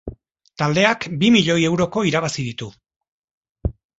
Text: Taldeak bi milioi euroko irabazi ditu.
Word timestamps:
Taldeak 0.61 1.05
bi 1.23 1.29
milioi 1.35 1.59
euroko 1.69 2.05
irabazi 2.13 2.47
ditu. 2.49 2.73